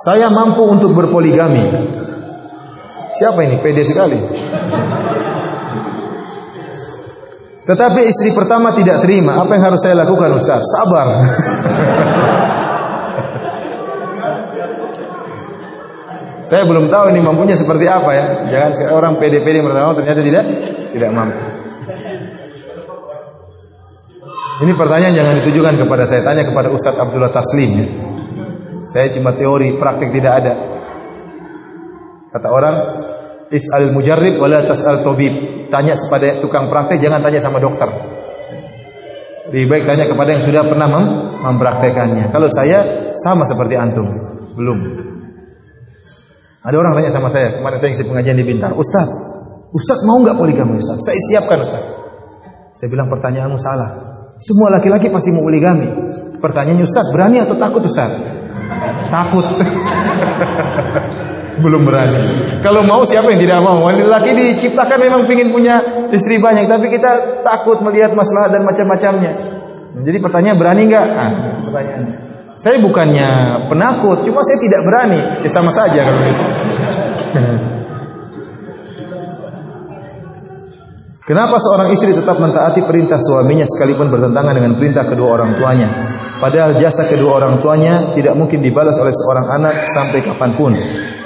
Saya 0.00 0.32
mampu 0.32 0.64
untuk 0.64 0.96
berpoligami. 0.96 1.60
Siapa 3.12 3.44
ini? 3.44 3.60
Pede 3.60 3.84
sekali. 3.84 4.16
Tetapi 7.68 8.00
istri 8.08 8.32
pertama 8.32 8.72
tidak 8.72 9.04
terima. 9.04 9.36
Apa 9.44 9.60
yang 9.60 9.64
harus 9.68 9.84
saya 9.84 10.00
lakukan 10.00 10.40
Ustaz? 10.40 10.64
Sabar. 10.64 11.06
saya 16.50 16.66
belum 16.66 16.90
tahu 16.90 17.14
ini 17.14 17.20
mampunya 17.20 17.54
seperti 17.54 17.84
apa 17.84 18.10
ya. 18.16 18.26
Jangan 18.48 18.96
orang 18.96 19.20
pede-pede 19.20 19.60
pertama 19.60 19.92
ternyata 19.92 20.24
tidak 20.24 20.44
tidak 20.96 21.10
mampu. 21.12 21.38
Ini 24.60 24.72
pertanyaan 24.76 25.14
jangan 25.16 25.34
ditujukan 25.40 25.74
kepada 25.76 26.04
saya, 26.04 26.20
tanya 26.20 26.44
kepada 26.44 26.68
Ustaz 26.72 26.96
Abdullah 26.96 27.32
Taslim 27.32 27.70
ya. 27.80 28.09
Saya 28.90 29.06
cuma 29.14 29.30
teori, 29.38 29.78
praktik 29.78 30.10
tidak 30.10 30.32
ada. 30.42 30.52
Kata 32.34 32.48
orang, 32.50 32.74
is'al 33.54 33.94
mujarrib 33.94 34.42
wala 34.42 34.66
tas'al 34.66 35.06
tabib. 35.06 35.66
Tanya 35.70 35.94
kepada 35.94 36.42
tukang 36.42 36.66
praktek, 36.66 36.98
jangan 36.98 37.22
tanya 37.22 37.38
sama 37.38 37.62
dokter. 37.62 37.86
Lebih 39.50 39.66
baik 39.66 39.84
tanya 39.86 40.06
kepada 40.10 40.34
yang 40.34 40.42
sudah 40.42 40.62
pernah 40.66 40.86
mem 40.90 41.06
mempraktekannya. 41.42 42.34
Kalau 42.34 42.50
saya 42.50 42.82
sama 43.18 43.46
seperti 43.46 43.78
antum, 43.78 44.06
belum. 44.58 44.78
Ada 46.66 46.76
orang 46.76 46.92
tanya 46.98 47.10
sama 47.14 47.30
saya, 47.30 47.58
kemarin 47.58 47.78
saya 47.78 47.88
ngisi 47.94 48.06
pengajian 48.06 48.36
di 48.36 48.46
Bintar, 48.46 48.74
Ustaz, 48.74 49.08
Ustaz 49.70 50.02
mau 50.02 50.18
nggak 50.18 50.34
poligami 50.34 50.82
Ustaz? 50.82 50.98
Saya 51.02 51.18
siapkan 51.30 51.62
Ustaz. 51.62 51.82
Saya 52.74 52.88
bilang 52.90 53.06
pertanyaanmu 53.06 53.58
salah. 53.58 53.90
Semua 54.34 54.74
laki-laki 54.74 55.10
pasti 55.10 55.30
mau 55.30 55.46
poligami. 55.46 55.86
Pertanyaannya 56.42 56.86
Ustaz, 56.86 57.06
berani 57.14 57.38
atau 57.38 57.54
takut 57.54 57.82
Ustaz? 57.86 58.39
Takut. 59.10 59.46
Belum 61.60 61.84
berani. 61.84 62.24
Kalau 62.64 62.80
mau 62.88 63.04
siapa 63.04 63.28
yang 63.34 63.40
tidak 63.42 63.60
mau? 63.60 63.84
Wanita 63.84 64.08
laki 64.08 64.32
diciptakan 64.32 64.96
memang 64.96 65.28
ingin 65.28 65.52
punya 65.52 65.82
istri 66.08 66.40
banyak, 66.40 66.64
tapi 66.64 66.88
kita 66.88 67.42
takut 67.44 67.84
melihat 67.84 68.16
masalah 68.16 68.48
dan 68.48 68.64
macam-macamnya. 68.64 69.32
Jadi 70.00 70.18
pertanyaan 70.22 70.56
berani 70.56 70.88
nggak? 70.88 71.06
Ah, 71.20 71.30
pertanyaannya. 71.68 72.16
Saya 72.56 72.76
bukannya 72.80 73.28
penakut, 73.68 74.24
cuma 74.24 74.40
saya 74.44 74.58
tidak 74.60 74.80
berani. 74.84 75.20
Ya 75.44 75.50
sama 75.52 75.68
saja 75.72 76.00
kalau 76.00 76.20
gitu. 76.24 76.44
Kenapa 81.30 81.62
seorang 81.62 81.94
istri 81.94 82.10
tetap 82.10 82.42
mentaati 82.42 82.82
perintah 82.82 83.14
suaminya 83.14 83.62
sekalipun 83.62 84.10
bertentangan 84.10 84.50
dengan 84.50 84.74
perintah 84.74 85.06
kedua 85.06 85.38
orang 85.38 85.54
tuanya? 85.62 85.86
Padahal 86.40 86.80
jasa 86.80 87.04
kedua 87.04 87.36
orang 87.36 87.60
tuanya 87.60 88.16
tidak 88.16 88.32
mungkin 88.32 88.64
dibalas 88.64 88.96
oleh 88.96 89.12
seorang 89.12 89.60
anak 89.60 89.84
sampai 89.92 90.24
kapan 90.24 90.50
pun. 90.56 90.72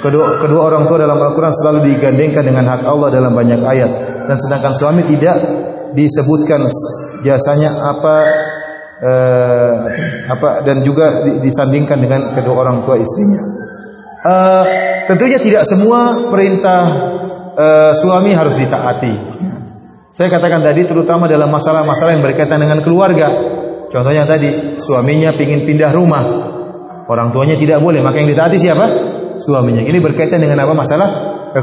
Kedua, 0.03 0.43
kedua 0.43 0.61
orang 0.67 0.85
tua 0.85 1.01
dalam 1.01 1.15
Al-Quran 1.15 1.55
selalu 1.55 1.95
digandengkan 1.95 2.43
dengan 2.43 2.67
hak 2.75 2.83
Allah 2.83 3.09
dalam 3.09 3.31
banyak 3.31 3.63
ayat. 3.63 3.91
Dan 4.27 4.35
sedangkan 4.35 4.75
suami 4.75 5.07
tidak 5.07 5.39
disebutkan 5.95 6.67
jasanya 7.23 7.79
apa 7.95 8.15
eh, 8.99 9.73
apa 10.27 10.61
dan 10.67 10.83
juga 10.83 11.23
disandingkan 11.39 11.95
dengan 11.95 12.35
kedua 12.35 12.67
orang 12.67 12.83
tua 12.83 12.99
istrinya. 12.99 13.65
Uh, 14.25 14.65
tentunya 15.05 15.37
tidak 15.37 15.69
semua 15.69 16.33
perintah 16.33 16.81
uh, 17.53 17.93
suami 17.93 18.33
harus 18.33 18.57
ditaati. 18.57 19.13
Saya 20.09 20.33
katakan 20.33 20.65
tadi 20.65 20.81
terutama 20.89 21.29
dalam 21.29 21.45
masalah-masalah 21.53 22.17
yang 22.17 22.25
berkaitan 22.25 22.57
dengan 22.57 22.81
keluarga. 22.81 23.29
Contohnya 23.95 24.27
tadi, 24.27 24.75
suaminya 24.75 25.31
ingin 25.31 25.63
pindah 25.63 25.95
rumah. 25.95 26.23
Orang 27.07 27.31
tuanya 27.31 27.55
tidak 27.55 27.79
boleh, 27.79 28.03
maka 28.03 28.19
yang 28.19 28.27
ditaati 28.27 28.59
siapa? 28.59 28.85
Suaminya. 29.39 29.87
Ini 29.87 30.03
berkaitan 30.03 30.43
dengan 30.43 30.67
apa 30.67 30.75
masalah 30.75 31.07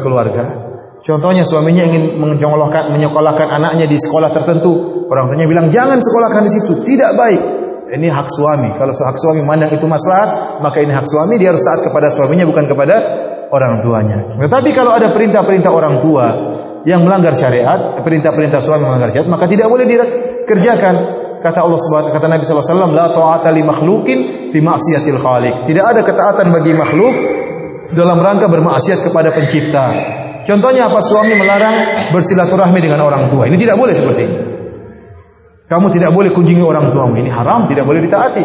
keluarga. 0.01 0.73
Contohnya 1.05 1.45
suaminya 1.45 1.85
ingin 1.85 2.17
menyekolahkan, 2.17 2.89
menyekolahkan 2.89 3.53
anaknya 3.53 3.85
di 3.85 4.01
sekolah 4.01 4.33
tertentu. 4.33 5.05
Orang 5.13 5.29
tuanya 5.29 5.45
bilang 5.45 5.69
jangan 5.69 6.01
sekolahkan 6.01 6.43
di 6.49 6.51
situ, 6.57 6.73
tidak 6.89 7.13
baik. 7.21 7.41
Ini 7.93 8.09
hak 8.09 8.29
suami. 8.33 8.81
Kalau 8.81 8.97
hak 8.97 9.19
suami 9.21 9.45
mandang 9.45 9.69
itu 9.69 9.85
maslahat, 9.85 10.65
maka 10.65 10.81
ini 10.81 10.97
hak 10.97 11.05
suami. 11.05 11.37
Dia 11.37 11.53
harus 11.53 11.61
taat 11.61 11.85
kepada 11.85 12.09
suaminya 12.09 12.49
bukan 12.49 12.65
kepada 12.65 12.97
orang 13.53 13.85
tuanya. 13.85 14.41
Tetapi 14.41 14.73
kalau 14.73 14.97
ada 14.97 15.13
perintah-perintah 15.13 15.69
orang 15.69 16.01
tua 16.01 16.27
yang 16.89 17.05
melanggar 17.05 17.37
syariat, 17.37 18.01
perintah-perintah 18.01 18.65
suami 18.65 18.89
melanggar 18.89 19.13
syariat, 19.13 19.29
maka 19.29 19.45
tidak 19.45 19.69
boleh 19.69 19.85
dikerjakan. 19.85 21.22
Kata 21.43 21.59
Allah 21.67 21.81
Subhanahu 21.83 22.15
kata 22.15 22.31
Nabi 22.31 22.47
sallallahu 22.47 22.63
alaihi 22.63 22.79
wasallam, 22.79 22.93
la 22.95 23.07
ta'ata 23.11 23.49
li 23.51 23.63
makhluqin 23.67 24.19
fi 24.55 24.59
ma'siyatil 24.63 25.19
khaliq. 25.19 25.55
Tidak 25.67 25.85
ada 25.85 26.01
ketaatan 26.07 26.55
bagi 26.55 26.71
makhluk 26.71 27.15
dalam 27.91 28.23
rangka 28.23 28.47
bermaksiat 28.47 29.03
kepada 29.11 29.35
pencipta. 29.35 29.91
Contohnya 30.47 30.87
apa? 30.87 31.03
Suami 31.03 31.35
melarang 31.35 32.07
bersilaturahmi 32.15 32.79
dengan 32.79 33.03
orang 33.03 33.27
tua. 33.27 33.51
Ini 33.51 33.59
tidak 33.59 33.75
boleh 33.75 33.95
seperti 33.95 34.23
ini. 34.23 34.37
Kamu 35.67 35.91
tidak 35.91 36.15
boleh 36.15 36.31
kunjungi 36.31 36.63
orang 36.63 36.95
tuamu. 36.95 37.19
Ini 37.19 37.31
haram, 37.33 37.67
tidak 37.67 37.91
boleh 37.91 38.05
ditaati. 38.07 38.45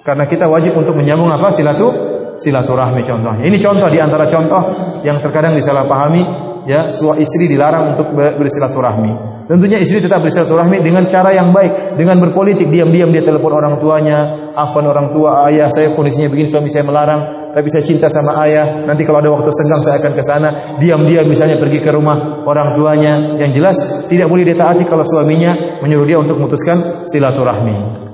Karena 0.00 0.24
kita 0.24 0.48
wajib 0.48 0.72
untuk 0.80 0.96
menyambung 0.96 1.28
apa? 1.28 1.52
Silatu 1.52 1.92
silaturahmi 2.40 3.04
contohnya. 3.04 3.44
Ini 3.44 3.58
contoh 3.60 3.88
di 3.92 4.00
antara 4.00 4.24
contoh 4.30 4.62
yang 5.04 5.20
terkadang 5.20 5.58
disalahpahami 5.58 6.47
ya 6.68 6.92
suami 6.92 7.16
istri 7.16 7.48
dilarang 7.48 7.96
untuk 7.96 8.12
bersilaturahmi. 8.12 9.40
Tentunya 9.48 9.80
istri 9.80 10.04
tetap 10.04 10.20
bersilaturahmi 10.20 10.84
dengan 10.84 11.08
cara 11.08 11.32
yang 11.32 11.48
baik, 11.48 11.96
dengan 11.96 12.20
berpolitik 12.20 12.68
diam-diam 12.68 13.08
dia 13.08 13.24
telepon 13.24 13.56
orang 13.56 13.80
tuanya, 13.80 14.52
afan 14.52 14.84
orang 14.84 15.08
tua, 15.08 15.48
ayah 15.48 15.72
saya 15.72 15.96
kondisinya 15.96 16.28
begini, 16.28 16.52
suami 16.52 16.68
saya 16.68 16.84
melarang, 16.84 17.48
tapi 17.56 17.72
saya 17.72 17.80
cinta 17.80 18.12
sama 18.12 18.36
ayah. 18.44 18.84
Nanti 18.84 19.08
kalau 19.08 19.24
ada 19.24 19.32
waktu 19.32 19.48
senggang 19.48 19.80
saya 19.80 19.96
akan 19.96 20.12
ke 20.12 20.20
sana, 20.20 20.48
diam-diam 20.76 21.24
misalnya 21.24 21.56
pergi 21.56 21.80
ke 21.80 21.88
rumah 21.88 22.44
orang 22.44 22.76
tuanya. 22.76 23.40
Yang 23.40 23.50
jelas 23.56 23.76
tidak 24.12 24.28
boleh 24.28 24.44
ditaati 24.44 24.84
kalau 24.84 25.08
suaminya 25.08 25.80
menyuruh 25.80 26.04
dia 26.04 26.20
untuk 26.20 26.36
memutuskan 26.36 27.08
silaturahmi. 27.08 28.04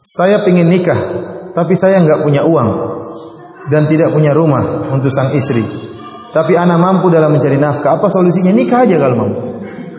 Saya 0.00 0.40
ingin 0.48 0.72
nikah, 0.72 0.96
tapi 1.52 1.76
saya 1.76 2.00
nggak 2.00 2.24
punya 2.24 2.48
uang 2.48 2.70
dan 3.68 3.84
tidak 3.84 4.16
punya 4.16 4.32
rumah 4.32 4.88
untuk 4.88 5.12
sang 5.12 5.36
istri. 5.36 5.89
Tapi 6.30 6.54
anak 6.54 6.78
mampu 6.78 7.10
dalam 7.10 7.34
mencari 7.34 7.58
nafkah. 7.58 7.98
Apa 7.98 8.06
solusinya? 8.06 8.54
Nikah 8.54 8.86
aja 8.86 8.96
kalau 9.02 9.16
mampu. 9.18 9.40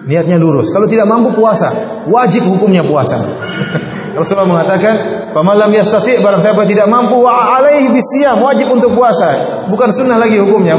Niatnya 0.08 0.40
lurus. 0.40 0.72
Kalau 0.72 0.88
tidak 0.88 1.06
mampu 1.12 1.36
puasa. 1.36 2.02
Wajib 2.08 2.48
hukumnya 2.48 2.88
puasa. 2.88 3.20
Rasulullah 4.18 4.48
mengatakan, 4.48 4.96
"Pamalam 5.32 5.72
yastati' 5.72 6.20
barang 6.20 6.44
siapa 6.44 6.68
tidak 6.68 6.88
mampu 6.92 7.24
wa 7.24 7.56
alaihi 7.56 7.92
bisyam, 7.96 8.44
wajib 8.44 8.68
untuk 8.72 8.92
puasa." 8.92 9.64
Bukan 9.72 9.90
sunnah 9.92 10.20
lagi 10.20 10.40
hukumnya. 10.40 10.76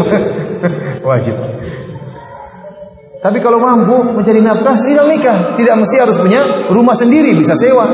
wajib. 1.09 1.37
Tapi 3.23 3.39
kalau 3.39 3.63
mampu 3.63 4.19
mencari 4.19 4.43
nafkah, 4.43 4.75
sidang 4.77 5.09
nikah. 5.09 5.55
Tidak 5.55 5.75
mesti 5.79 5.97
harus 5.97 6.19
punya 6.19 6.69
rumah 6.69 6.93
sendiri, 6.93 7.33
bisa 7.39 7.55
sewa. 7.55 7.87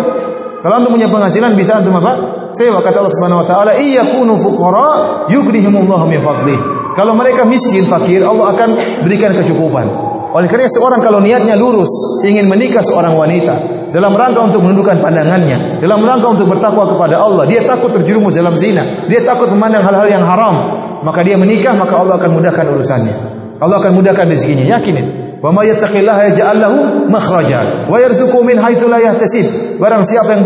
Kalau 0.59 0.75
antum 0.75 0.91
punya 0.97 1.07
penghasilan 1.07 1.55
bisa 1.55 1.79
antum 1.79 1.95
apa? 1.95 2.19
Sewa 2.51 2.83
kata 2.83 2.99
Allah 2.99 3.15
Subhanahu 3.15 3.41
wa 3.45 3.47
taala, 3.47 3.73
"Iyyakunu 3.79 4.35
fuqara 4.41 4.91
yughnihimullahu 5.31 6.05
min 6.09 6.19
fadlih." 6.19 6.78
Kalau 6.99 7.15
mereka 7.15 7.47
miskin, 7.47 7.87
fakir, 7.87 8.27
Allah 8.27 8.59
akan 8.59 8.75
berikan 9.07 9.31
kecukupan. 9.31 9.87
Oleh 10.35 10.51
karena 10.51 10.67
seorang 10.67 10.99
kalau 10.99 11.23
niatnya 11.23 11.55
lurus, 11.55 11.89
ingin 12.27 12.51
menikah 12.51 12.83
seorang 12.83 13.15
wanita, 13.15 13.55
dalam 13.95 14.19
rangka 14.19 14.51
untuk 14.51 14.67
menundukkan 14.67 14.99
pandangannya, 14.99 15.79
dalam 15.79 16.03
rangka 16.03 16.35
untuk 16.35 16.51
bertakwa 16.51 16.91
kepada 16.91 17.23
Allah, 17.23 17.47
dia 17.47 17.63
takut 17.63 17.95
terjerumus 17.95 18.35
dalam 18.35 18.59
zina, 18.59 18.83
dia 19.07 19.23
takut 19.23 19.47
memandang 19.55 19.87
hal-hal 19.87 20.11
yang 20.11 20.27
haram, 20.27 20.55
maka 21.07 21.23
dia 21.23 21.39
menikah, 21.39 21.79
maka 21.79 22.03
Allah 22.03 22.19
akan 22.19 22.35
mudahkan 22.35 22.67
urusannya. 22.67 23.15
Allah 23.63 23.79
akan 23.79 23.95
mudahkan 23.95 24.27
rezekinya, 24.27 24.67
yakin 24.67 24.95
itu. 24.99 25.13
Wa 25.39 25.55
may 25.55 25.71
yattaqillaha 25.71 26.35
yaj'al 26.35 26.59
lahu 26.59 27.07
makhraja 27.07 27.87
wa 27.87 27.95
yarzuqhu 28.03 28.43
min 28.43 28.59
haitsu 28.59 28.91
la. 28.91 28.99
Barang 29.79 30.03
siapa 30.03 30.35
yang 30.35 30.43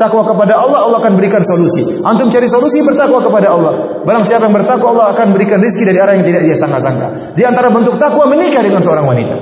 bertakwa 0.00 0.32
kepada 0.32 0.56
Allah, 0.56 0.80
Allah 0.80 0.98
akan 1.04 1.12
berikan 1.20 1.44
solusi. 1.44 2.00
Antum 2.00 2.32
cari 2.32 2.48
solusi 2.48 2.80
bertakwa 2.80 3.20
kepada 3.20 3.52
Allah. 3.52 4.00
Barang 4.00 4.24
siapa 4.24 4.48
yang 4.48 4.56
bertakwa, 4.56 4.96
Allah 4.96 5.12
akan 5.12 5.36
berikan 5.36 5.60
rezeki 5.60 5.92
dari 5.92 6.00
arah 6.00 6.16
yang 6.16 6.24
tidak 6.24 6.40
dia 6.48 6.56
sangka-sangka. 6.56 7.36
Di 7.36 7.44
antara 7.44 7.68
bentuk 7.68 8.00
takwa 8.00 8.24
menikah 8.32 8.64
dengan 8.64 8.80
seorang 8.80 9.04
wanita. 9.04 9.36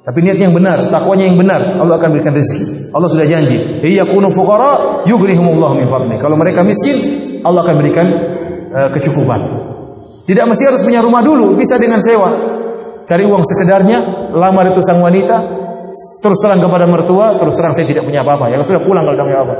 Tapi 0.00 0.18
niat 0.24 0.40
yang 0.40 0.56
benar, 0.56 0.88
takwanya 0.88 1.28
yang 1.28 1.36
benar, 1.36 1.60
Allah 1.76 2.00
akan 2.00 2.08
berikan 2.08 2.32
rezeki. 2.32 2.88
Allah 2.96 3.06
sudah 3.12 3.28
janji, 3.28 3.84
"Iyakunu 3.84 4.32
fuqara 4.32 5.04
yughnihumullahu 5.04 5.76
min 5.76 5.86
fadli." 5.92 6.16
Kalau 6.16 6.40
mereka 6.40 6.64
miskin, 6.64 6.96
Allah 7.44 7.60
akan 7.60 7.76
berikan 7.76 8.06
uh, 8.72 8.88
kecukupan. 8.96 9.40
Tidak 10.24 10.44
mesti 10.48 10.72
harus 10.72 10.80
punya 10.80 11.04
rumah 11.04 11.20
dulu, 11.20 11.52
bisa 11.52 11.76
dengan 11.76 12.00
sewa 12.00 12.32
cari 13.04 13.28
uang 13.28 13.44
sekedarnya, 13.44 13.98
lamar 14.32 14.72
itu 14.72 14.80
sang 14.80 15.04
wanita, 15.04 15.61
terus 16.20 16.38
serang 16.40 16.60
kepada 16.60 16.88
mertua, 16.88 17.36
terus 17.36 17.54
serang 17.56 17.76
saya 17.76 17.84
tidak 17.84 18.08
punya 18.08 18.24
apa-apa. 18.24 18.48
Ya 18.48 18.60
sudah 18.64 18.80
pulang 18.80 19.04
kalau 19.04 19.16
tidak 19.16 19.44
apa. 19.44 19.54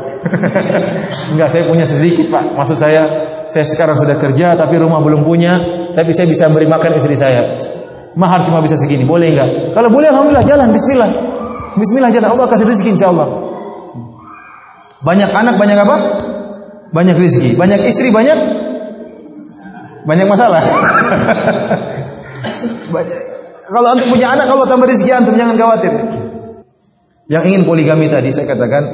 Enggak, 1.37 1.49
saya 1.53 1.63
punya 1.69 1.85
sedikit 1.85 2.33
pak. 2.33 2.57
Maksud 2.57 2.77
saya, 2.77 3.03
saya 3.45 3.65
sekarang 3.69 3.97
sudah 4.01 4.17
kerja 4.17 4.57
tapi 4.57 4.81
rumah 4.81 5.01
belum 5.05 5.23
punya, 5.23 5.61
tapi 5.93 6.11
saya 6.17 6.27
bisa 6.27 6.49
beri 6.49 6.67
makan 6.69 6.97
istri 6.97 7.15
saya. 7.15 7.45
Mahar 8.13 8.45
cuma 8.45 8.61
bisa 8.61 8.77
segini, 8.77 9.09
boleh 9.09 9.33
enggak? 9.33 9.73
Kalau 9.73 9.89
boleh, 9.89 10.13
alhamdulillah 10.13 10.45
jalan, 10.45 10.69
Bismillah. 10.69 11.11
Bismillah 11.81 12.13
jalan, 12.13 12.29
Allah 12.37 12.45
kasih 12.53 12.69
rezeki 12.69 12.91
insya 12.93 13.09
Allah. 13.09 13.29
Banyak 15.01 15.33
anak, 15.33 15.57
banyak 15.57 15.79
apa? 15.81 15.97
Banyak 16.93 17.17
rezeki. 17.17 17.57
Banyak 17.57 17.81
istri, 17.89 18.13
banyak 18.13 18.37
Banyak 20.03 20.27
masalah. 20.27 20.63
Kalau 23.73 23.89
antum 23.89 24.05
punya 24.13 24.37
anak, 24.37 24.53
kalau 24.53 24.69
tambah 24.69 24.85
rezeki 24.85 25.17
antum 25.17 25.33
jangan 25.33 25.57
khawatir. 25.57 25.89
Yang 27.33 27.45
ingin 27.49 27.63
poligami 27.65 28.13
tadi 28.13 28.29
saya 28.29 28.45
katakan 28.45 28.85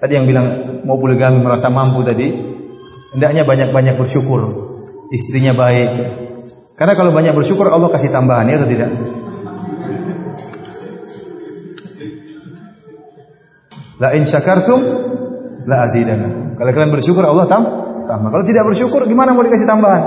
tadi 0.00 0.16
yang 0.16 0.24
bilang 0.24 0.80
mau 0.88 0.96
poligami 0.96 1.44
merasa 1.44 1.68
mampu 1.68 2.00
tadi, 2.00 2.32
hendaknya 3.12 3.44
banyak-banyak 3.44 4.00
bersyukur. 4.00 4.40
Istrinya 5.12 5.52
baik. 5.52 5.90
Karena 6.80 6.96
kalau 6.96 7.12
banyak 7.12 7.36
bersyukur 7.36 7.68
Allah 7.68 7.92
kasih 7.92 8.08
tambahan 8.08 8.48
ya 8.48 8.56
atau 8.56 8.68
tidak? 8.72 8.88
La 14.00 14.16
in 14.16 14.24
syakartum 14.24 14.80
la 15.68 15.84
azidana. 15.84 16.56
Kalau 16.56 16.70
kalian 16.72 16.92
bersyukur 16.94 17.20
Allah 17.20 17.44
tam 17.52 17.62
tambah. 18.08 18.32
Kalau 18.32 18.44
tidak 18.48 18.64
bersyukur 18.64 19.04
gimana 19.04 19.36
mau 19.36 19.44
dikasih 19.44 19.68
tambahan? 19.68 20.02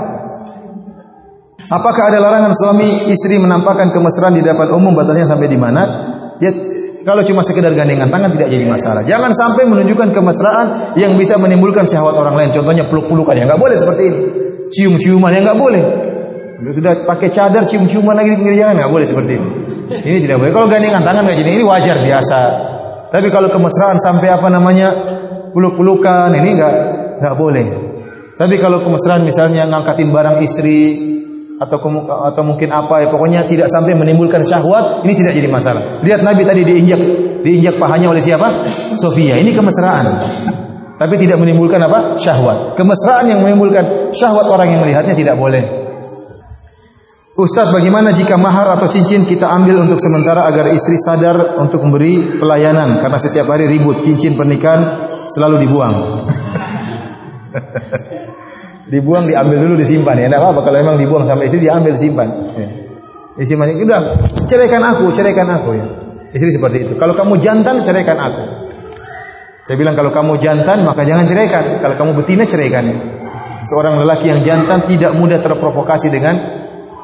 Apakah 1.70 2.10
ada 2.10 2.18
larangan 2.18 2.58
suami 2.58 3.06
istri 3.06 3.38
menampakkan 3.38 3.94
kemesraan 3.94 4.34
di 4.34 4.42
depan 4.42 4.66
umum 4.74 4.98
batasnya 4.98 5.30
sampai 5.30 5.46
di 5.46 5.56
mana? 5.60 5.82
Ya 6.42 6.50
kalau 7.02 7.22
cuma 7.26 7.42
sekedar 7.42 7.74
gandengan 7.74 8.06
tangan 8.06 8.30
tidak 8.30 8.48
jadi 8.50 8.64
masalah. 8.66 9.02
Jangan 9.02 9.34
sampai 9.34 9.66
menunjukkan 9.66 10.14
kemesraan 10.14 10.66
yang 10.94 11.18
bisa 11.18 11.34
menimbulkan 11.34 11.82
syahwat 11.82 12.14
orang 12.14 12.38
lain. 12.38 12.50
Contohnya 12.54 12.86
peluk-pelukan 12.86 13.34
ya 13.34 13.44
nggak 13.50 13.58
boleh 13.58 13.74
seperti 13.74 14.02
ini. 14.06 14.18
Cium-ciuman 14.70 15.30
ya 15.34 15.40
nggak 15.42 15.58
boleh. 15.58 15.82
Sudah 16.62 17.02
pakai 17.02 17.34
cadar 17.34 17.66
cium-ciuman 17.66 18.14
lagi 18.14 18.32
di 18.32 18.36
pinggir 18.38 18.54
jalan 18.62 18.78
nggak 18.78 18.92
boleh 18.94 19.06
seperti 19.06 19.32
ini. 19.34 19.48
Ini 19.92 20.18
tidak 20.22 20.36
boleh. 20.40 20.52
Kalau 20.54 20.66
gandengan 20.70 21.02
tangan 21.02 21.22
nggak 21.26 21.38
jadi 21.42 21.50
ini 21.58 21.64
wajar 21.66 21.96
biasa. 21.98 22.40
Tapi 23.10 23.28
kalau 23.28 23.48
kemesraan 23.50 23.98
sampai 23.98 24.28
apa 24.30 24.48
namanya 24.48 24.88
peluk-pelukan 25.52 26.32
ini 26.38 26.50
nggak 26.54 26.74
nggak 27.18 27.34
boleh. 27.34 27.66
Tapi 28.38 28.54
kalau 28.62 28.80
kemesraan 28.80 29.26
misalnya 29.26 29.68
ngangkatin 29.68 30.08
barang 30.08 30.36
istri 30.40 31.11
atau 31.62 31.78
atau 32.26 32.42
mungkin 32.42 32.74
apa 32.74 33.02
ya 33.02 33.06
pokoknya 33.06 33.46
tidak 33.46 33.70
sampai 33.70 33.94
menimbulkan 33.94 34.42
syahwat 34.42 35.06
ini 35.06 35.14
tidak 35.14 35.38
jadi 35.38 35.46
masalah. 35.46 36.02
Lihat 36.02 36.26
Nabi 36.26 36.42
tadi 36.42 36.66
diinjak 36.66 36.98
diinjak 37.46 37.78
pahanya 37.78 38.10
oleh 38.10 38.18
siapa? 38.18 38.66
Sofia. 38.98 39.38
Ini 39.38 39.54
kemesraan. 39.54 40.06
Tapi 40.98 41.14
tidak 41.18 41.38
menimbulkan 41.42 41.82
apa? 41.82 42.14
Syahwat. 42.18 42.78
Kemesraan 42.78 43.26
yang 43.26 43.42
menimbulkan 43.42 44.14
syahwat 44.14 44.46
orang 44.46 44.70
yang 44.70 44.80
melihatnya 44.86 45.18
tidak 45.18 45.34
boleh. 45.34 45.82
Ustaz, 47.32 47.72
bagaimana 47.72 48.12
jika 48.12 48.36
mahar 48.36 48.76
atau 48.76 48.86
cincin 48.86 49.24
kita 49.24 49.48
ambil 49.48 49.88
untuk 49.88 49.96
sementara 49.98 50.44
agar 50.46 50.68
istri 50.68 51.00
sadar 51.00 51.58
untuk 51.58 51.80
memberi 51.80 52.38
pelayanan 52.38 53.00
karena 53.00 53.18
setiap 53.18 53.48
hari 53.48 53.72
ribut 53.72 54.04
cincin 54.04 54.36
pernikahan 54.36 54.84
selalu 55.32 55.64
dibuang. 55.64 55.96
dibuang 58.92 59.24
diambil 59.24 59.56
dulu 59.64 59.74
disimpan 59.80 60.20
ya. 60.20 60.28
Apa-apa 60.28 60.60
kalau 60.60 60.76
memang 60.84 61.00
dibuang 61.00 61.24
sampai 61.24 61.48
istri 61.48 61.64
diambil 61.64 61.96
simpan. 61.96 62.28
Ya. 62.52 62.68
Disimpan. 63.40 63.72
Udah, 63.80 64.00
ceraikan 64.44 64.84
aku, 64.84 65.08
ceraikan 65.16 65.48
aku 65.48 65.70
ya. 65.72 65.86
Istri 66.36 66.60
seperti 66.60 66.76
itu. 66.84 66.92
Kalau 67.00 67.16
kamu 67.16 67.40
jantan, 67.40 67.80
ceraikan 67.80 68.20
aku. 68.20 68.44
Saya 69.64 69.78
bilang 69.80 69.96
kalau 69.96 70.12
kamu 70.12 70.36
jantan 70.36 70.84
maka 70.84 71.08
jangan 71.08 71.24
ceraikan. 71.24 71.80
Kalau 71.80 71.96
kamu 71.96 72.10
betina 72.20 72.44
ceraikan. 72.44 72.84
Ya. 72.84 72.96
Seorang 73.64 73.96
lelaki 73.96 74.28
yang 74.28 74.44
jantan 74.44 74.84
tidak 74.84 75.16
mudah 75.16 75.40
terprovokasi 75.40 76.12
dengan 76.12 76.34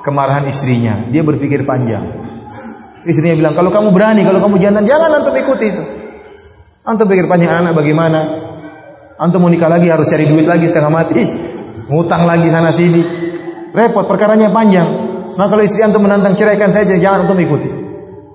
kemarahan 0.05 0.44
istrinya. 0.44 1.08
Dia 1.08 1.25
berpikir 1.25 1.64
panjang. 1.64 2.05
Istrinya 3.08 3.38
bilang, 3.38 3.55
kalau 3.55 3.70
kamu 3.70 3.94
berani, 3.94 4.26
kalau 4.26 4.43
kamu 4.43 4.58
jantan, 4.58 4.85
jangan 4.85 5.23
antum 5.23 5.32
ikuti 5.32 5.70
itu. 5.70 5.85
Antum 6.82 7.06
pikir 7.06 7.31
panjang 7.31 7.62
anak 7.62 7.79
bagaimana? 7.79 8.20
Antum 9.23 9.38
mau 9.38 9.49
nikah 9.49 9.70
lagi 9.70 9.87
harus 9.87 10.11
cari 10.11 10.26
duit 10.26 10.44
lagi 10.44 10.67
setengah 10.67 10.93
mati 10.93 11.48
ngutang 11.88 12.29
lagi 12.29 12.49
sana 12.52 12.70
sini. 12.70 13.02
Repot, 13.73 14.05
perkaranya 14.08 14.49
panjang. 14.49 14.88
Nah 15.37 15.46
kalau 15.46 15.62
istri 15.62 15.85
antum 15.85 16.02
menantang 16.02 16.35
ceraikan 16.35 16.73
saja, 16.73 16.96
jangan 16.96 17.29
antum 17.29 17.38
ikuti. 17.38 17.69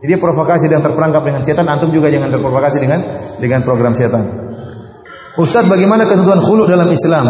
Jadi 0.03 0.19
provokasi 0.19 0.67
dan 0.67 0.83
terperangkap 0.83 1.23
dengan 1.23 1.39
setan, 1.39 1.63
antum 1.63 1.88
juga 1.88 2.11
jangan 2.11 2.27
terprovokasi 2.27 2.77
dengan 2.83 3.00
dengan 3.39 3.63
program 3.63 3.95
setan. 3.95 4.27
Ustaz, 5.39 5.65
bagaimana 5.65 6.05
ketentuan 6.05 6.44
khulu 6.44 6.67
dalam 6.67 6.85
Islam? 6.91 7.25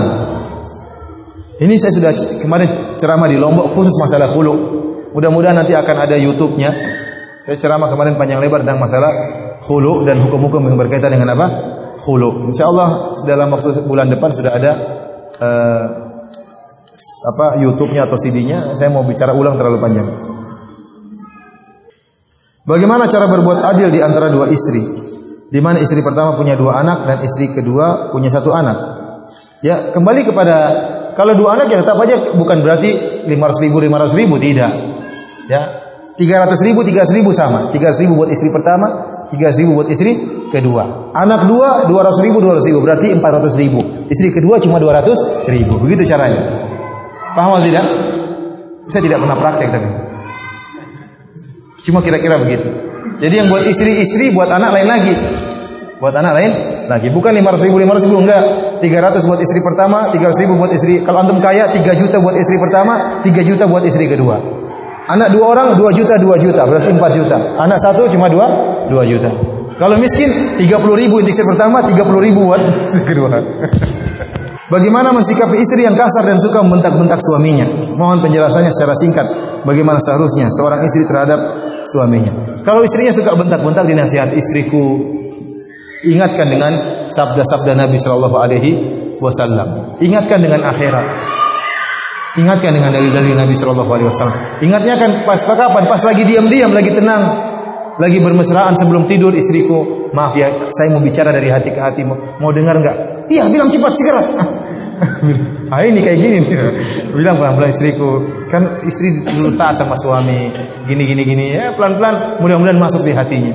Ini 1.61 1.73
saya 1.77 1.93
sudah 1.93 2.11
kemarin 2.41 2.97
ceramah 2.97 3.29
di 3.29 3.37
Lombok 3.37 3.71
khusus 3.77 3.93
masalah 3.95 4.27
khulu. 4.27 4.53
Mudah-mudahan 5.13 5.53
nanti 5.53 5.77
akan 5.77 5.95
ada 6.09 6.17
YouTube-nya. 6.17 6.69
Saya 7.45 7.55
ceramah 7.55 7.93
kemarin 7.93 8.17
panjang 8.17 8.41
lebar 8.41 8.65
tentang 8.65 8.81
masalah 8.81 9.11
khulu 9.61 10.03
dan 10.03 10.19
hukum-hukum 10.19 10.65
yang 10.65 10.75
berkaitan 10.75 11.13
dengan 11.13 11.37
apa? 11.37 11.47
Khulu. 12.01 12.49
Insya 12.49 12.67
Allah 12.67 13.21
dalam 13.23 13.47
waktu 13.53 13.85
bulan 13.87 14.09
depan 14.11 14.33
sudah 14.33 14.51
ada 14.51 14.71
uh, 15.39 15.85
apa 17.33 17.57
YouTube-nya 17.61 18.05
atau 18.05 18.17
CD-nya, 18.17 18.77
saya 18.77 18.93
mau 18.93 19.01
bicara 19.01 19.33
ulang 19.33 19.57
terlalu 19.57 19.77
panjang. 19.81 20.07
Bagaimana 22.63 23.11
cara 23.11 23.27
berbuat 23.27 23.59
adil 23.75 23.91
di 23.91 23.99
antara 23.99 24.31
dua 24.31 24.47
istri? 24.47 24.79
Di 25.51 25.59
mana 25.59 25.83
istri 25.83 25.99
pertama 25.99 26.33
punya 26.39 26.55
dua 26.55 26.79
anak 26.79 27.05
dan 27.05 27.17
istri 27.21 27.51
kedua 27.51 28.09
punya 28.09 28.31
satu 28.31 28.55
anak. 28.55 28.77
Ya, 29.59 29.91
kembali 29.91 30.23
kepada 30.23 30.55
kalau 31.13 31.35
dua 31.35 31.59
anak 31.59 31.67
ya 31.69 31.83
tetap 31.83 31.99
aja 31.99 32.33
bukan 32.39 32.63
berarti 32.63 33.21
500 33.27 33.63
ribu 33.67 33.77
500 33.83 34.15
ribu 34.15 34.35
tidak. 34.39 34.71
Ya, 35.51 35.61
300 36.15 36.55
ribu 36.63 36.87
300 36.87 37.17
ribu 37.19 37.29
sama. 37.35 37.67
300 37.73 38.01
ribu 38.05 38.13
buat 38.15 38.31
istri 38.31 38.47
pertama, 38.47 38.87
300 39.27 39.61
ribu 39.65 39.71
buat 39.83 39.89
istri 39.91 40.11
kedua. 40.53 41.11
Anak 41.11 41.51
dua 41.51 41.83
200 41.89 42.25
ribu 42.25 42.37
200 42.39 42.69
ribu 42.69 42.79
berarti 42.79 43.11
400 43.17 43.59
ribu. 43.59 43.79
Istri 44.07 44.29
kedua 44.39 44.61
cuma 44.63 44.79
200 44.79 45.51
ribu. 45.51 45.83
Begitu 45.83 46.07
caranya. 46.07 46.62
Paham 47.33 47.57
atau 47.57 47.65
tidak? 47.65 47.85
Saya 48.93 49.01
tidak 49.01 49.19
pernah 49.25 49.37
praktek 49.37 49.67
tapi. 49.73 49.89
Cuma 51.83 51.99
kira-kira 51.99 52.39
begitu. 52.39 52.67
Jadi 53.19 53.33
yang 53.33 53.47
buat 53.49 53.65
istri-istri 53.65 54.31
buat 54.31 54.47
anak 54.53 54.71
lain 54.71 54.87
lagi. 54.87 55.13
Buat 55.97 56.13
anak 56.19 56.33
lain 56.37 56.51
lagi. 56.87 57.07
Bukan 57.09 57.31
500 57.33 57.65
ribu, 57.67 57.77
500 57.81 58.05
ribu 58.07 58.17
enggak. 58.23 58.43
300 58.79 59.27
buat 59.27 59.39
istri 59.39 59.59
pertama, 59.63 60.11
300 60.11 60.43
ribu 60.43 60.53
buat 60.59 60.71
istri. 60.71 61.01
Kalau 61.01 61.23
antum 61.23 61.39
kaya 61.39 61.71
3 61.71 61.79
juta 61.95 62.19
buat 62.19 62.35
istri 62.35 62.55
pertama, 62.59 63.23
3 63.23 63.43
juta 63.43 63.63
buat 63.67 63.83
istri 63.83 64.05
kedua. 64.07 64.37
Anak 65.03 65.35
dua 65.35 65.45
orang 65.51 65.67
2 65.75 65.99
juta 65.99 66.15
2 66.15 66.43
juta 66.43 66.63
berarti 66.63 66.91
4 66.95 67.17
juta. 67.19 67.37
Anak 67.59 67.79
satu 67.79 68.07
cuma 68.07 68.31
2 68.31 68.87
2 68.87 69.11
juta. 69.11 69.31
Kalau 69.75 69.97
miskin 69.99 70.59
30 70.61 70.69
ribu 71.01 71.19
untuk 71.19 71.33
istri 71.33 71.43
pertama, 71.43 71.83
30 71.83 71.97
ribu 72.23 72.47
buat 72.47 72.61
istri 72.87 73.03
kedua. 73.03 73.27
Bagaimana 74.71 75.11
mensikapi 75.11 75.59
istri 75.59 75.83
yang 75.83 75.91
kasar 75.91 76.23
dan 76.23 76.39
suka 76.39 76.63
membentak-bentak 76.63 77.19
suaminya? 77.19 77.67
Mohon 77.99 78.23
penjelasannya 78.23 78.71
secara 78.71 78.95
singkat. 78.95 79.27
Bagaimana 79.67 79.99
seharusnya 79.99 80.47
seorang 80.55 80.79
istri 80.87 81.03
terhadap 81.03 81.39
suaminya? 81.91 82.31
Kalau 82.63 82.79
istrinya 82.79 83.11
suka 83.11 83.35
bentak-bentak 83.35 83.83
di 83.83 83.91
nasihat 83.91 84.31
istriku, 84.31 85.03
ingatkan 86.07 86.47
dengan 86.47 86.71
sabda-sabda 87.11 87.75
Nabi 87.75 87.99
Shallallahu 87.99 88.37
Alaihi 88.39 88.71
Wasallam. 89.19 89.99
Ingatkan 89.99 90.39
dengan 90.39 90.63
akhirat. 90.63 91.05
Ingatkan 92.39 92.71
dengan 92.71 92.95
dalil-dalil 92.95 93.35
Nabi 93.35 93.59
Shallallahu 93.59 93.91
Alaihi 93.91 94.07
Wasallam. 94.07 94.63
Ingatnya 94.63 94.95
kan 94.95 95.11
pas 95.27 95.43
kapan? 95.43 95.83
Pas 95.91 96.01
lagi 96.07 96.23
diam-diam, 96.23 96.71
lagi 96.71 96.95
tenang, 96.95 97.23
lagi 97.99 98.23
bermesraan 98.23 98.79
sebelum 98.79 99.11
tidur 99.11 99.35
istriku. 99.35 100.07
Maaf 100.15 100.39
ya, 100.39 100.47
saya 100.71 100.95
mau 100.95 101.03
bicara 101.03 101.35
dari 101.35 101.51
hati 101.51 101.75
ke 101.75 101.83
hati. 101.83 102.07
Mau, 102.07 102.15
mau 102.39 102.55
dengar 102.55 102.79
nggak? 102.79 103.27
Iya, 103.27 103.47
bilang 103.51 103.71
cepat 103.71 103.93
segera. 103.95 104.21
ah 105.73 105.81
ini 105.83 105.99
kayak 106.01 106.19
gini 106.19 106.37
nih. 106.43 106.53
Bilang 107.13 107.37
pelan-pelan 107.39 107.69
istriku. 107.71 108.23
Kan 108.49 108.67
istri 108.85 109.23
dulu 109.23 109.55
sama 109.57 109.95
suami. 109.97 110.53
Gini 110.85 111.03
gini 111.07 111.23
gini 111.25 111.45
ya 111.55 111.73
pelan-pelan 111.73 112.39
mudah-mudahan 112.43 112.79
masuk 112.79 113.05
di 113.05 113.13
hatinya. 113.13 113.53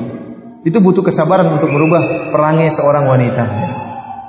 Itu 0.66 0.82
butuh 0.82 1.06
kesabaran 1.06 1.48
untuk 1.48 1.70
merubah 1.70 2.32
perangai 2.34 2.68
seorang 2.74 3.06
wanita. 3.06 3.44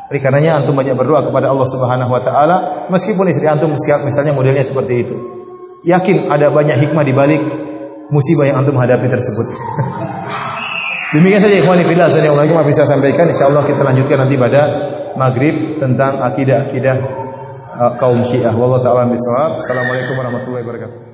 Oleh 0.09 0.21
karenanya 0.21 0.61
antum 0.61 0.73
banyak 0.73 0.97
berdoa 0.97 1.25
kepada 1.29 1.53
Allah 1.53 1.67
Subhanahu 1.69 2.09
wa 2.09 2.21
taala 2.21 2.57
meskipun 2.89 3.29
istri 3.29 3.45
antum 3.45 3.69
misalnya 3.77 4.33
modelnya 4.33 4.65
seperti 4.65 4.93
itu. 5.05 5.15
Yakin 5.85 6.33
ada 6.33 6.49
banyak 6.49 6.81
hikmah 6.81 7.05
di 7.05 7.13
balik 7.13 7.41
musibah 8.09 8.49
yang 8.49 8.65
antum 8.65 8.77
hadapi 8.77 9.05
tersebut. 9.05 9.47
Demikian 11.17 11.41
saja 11.41 11.57
ikhwani 11.57 11.81
fillah 11.89 12.05
assalamualaikum 12.05 12.57
apa 12.61 12.69
bisa 12.69 12.85
sampaikan 12.85 13.25
insyaallah 13.25 13.65
kita 13.65 13.81
lanjutkan 13.81 14.17
nanti 14.21 14.37
pada 14.37 14.61
maghrib 15.17 15.79
tentang 15.81 16.21
akidah-akidah 16.21 16.97
uh, 17.79 17.91
kaum 17.97 18.21
Syiah. 18.27 18.53
Wallahu 18.53 18.83
taala 18.83 19.09
bisawab. 19.09 19.57
Assalamualaikum 19.63 20.13
warahmatullahi 20.19 20.63
wabarakatuh. 20.65 21.08